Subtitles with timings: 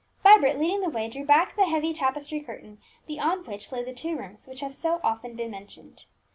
[0.23, 4.17] Vibert, leading the way, drew back the heavy tapestry curtain, beyond which lay the two
[4.17, 6.05] rooms which have so often been mentioned.